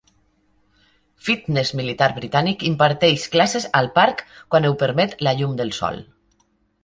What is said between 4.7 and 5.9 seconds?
ho permet la llum del